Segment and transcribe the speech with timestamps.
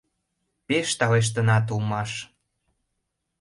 [0.67, 2.11] —Пеш талештынат улмаш!..